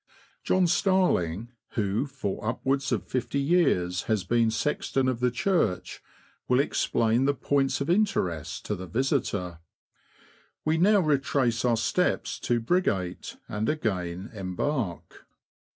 [0.43, 6.01] John Starling, who for upwards of fifty years has been sexton of the church,
[6.47, 9.59] will explain the points of interest to the visitor.
[10.65, 15.27] We now retrace our steps to Briggate, and again embark.